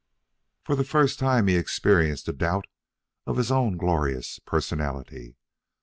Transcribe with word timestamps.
For 0.63 0.75
the 0.75 0.83
first 0.83 1.19
time 1.19 1.45
he 1.45 1.55
experienced 1.55 2.27
a 2.27 2.33
doubt 2.33 2.65
of 3.27 3.37
his 3.37 3.51
own 3.51 3.77
glorious 3.77 4.39
personality. 4.39 5.35